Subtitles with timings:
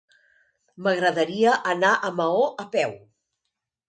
[0.85, 2.97] M'agradaria anar a Maó a peu.